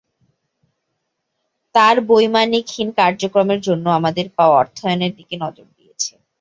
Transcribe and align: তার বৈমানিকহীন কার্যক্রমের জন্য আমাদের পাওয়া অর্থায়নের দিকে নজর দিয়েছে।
তার 1.75 1.95
বৈমানিকহীন 2.09 2.89
কার্যক্রমের 2.99 3.59
জন্য 3.67 3.85
আমাদের 3.99 4.25
পাওয়া 4.37 4.55
অর্থায়নের 4.61 5.11
দিকে 5.19 5.35
নজর 5.43 5.67
দিয়েছে। 5.77 6.13